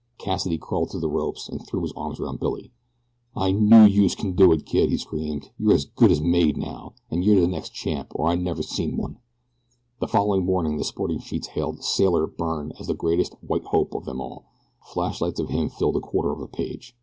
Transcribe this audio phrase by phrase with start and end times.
[0.17, 2.71] Cassidy crawled through the ropes and threw his arms around Billy.
[3.35, 5.51] "I knew youse could do it, kid!" he screamed.
[5.59, 8.97] "You're as good as made now, an' you're de next champ, or I never seen
[8.97, 9.19] one."
[9.99, 14.05] The following morning the sporting sheets hailed "Sailor" Byrne as the greatest "white hope" of
[14.05, 14.45] them all.
[14.83, 16.95] Flashlights of him filled a quarter of a page.